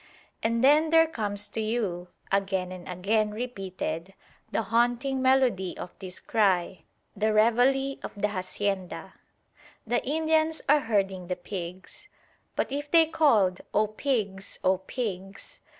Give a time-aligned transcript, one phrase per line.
[0.41, 4.15] And then there comes to you, again and again repeated,
[4.49, 6.85] the haunting melody of this cry,
[7.15, 9.13] the reveille of the hacienda.
[9.85, 12.07] The Indians are herding the pigs;
[12.55, 14.57] but if they called "O pigs!
[14.63, 15.59] O pigs!"